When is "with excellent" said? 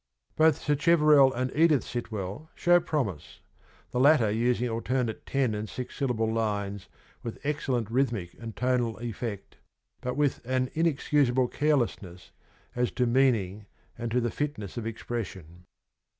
7.21-7.91